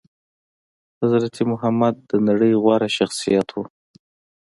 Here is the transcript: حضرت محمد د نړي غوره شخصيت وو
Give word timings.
حضرت 0.99 1.35
محمد 1.51 1.95
د 2.09 2.11
نړي 2.27 2.51
غوره 2.61 2.89
شخصيت 2.97 3.47
وو 3.53 3.63